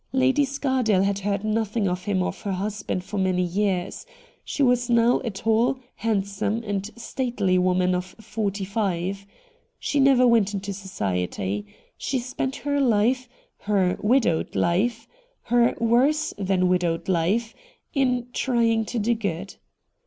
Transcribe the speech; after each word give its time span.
Lady 0.13 0.43
Scardale 0.45 1.03
had 1.03 1.19
heard 1.19 1.43
nothing 1.43 1.87
of 1.87 2.05
him 2.05 2.23
or 2.23 2.29
of 2.29 2.41
her 2.41 2.53
husband 2.53 3.03
for 3.03 3.19
many 3.19 3.43
years. 3.43 4.03
She 4.43 4.63
was 4.63 4.89
now 4.89 5.19
a 5.23 5.29
tall, 5.29 5.77
handsome, 5.97 6.63
and 6.65 6.89
stately 6.95 7.59
woman 7.59 7.93
of 7.93 8.15
forty 8.19 8.65
five. 8.65 9.27
She 9.77 9.99
never 9.99 10.25
went 10.25 10.55
into 10.55 10.73
society. 10.73 11.67
She 11.99 12.17
spent 12.17 12.55
her 12.55 12.79
life, 12.81 13.29
her 13.59 13.95
widowed 14.01 14.53
hfe— 14.53 15.05
her 15.53 15.75
worse 15.77 16.33
than 16.35 16.67
widowed 16.67 17.07
life— 17.07 17.53
in 17.93 18.25
trying 18.33 18.85
to 18.85 18.97
do 18.97 19.13
good. 19.13 19.53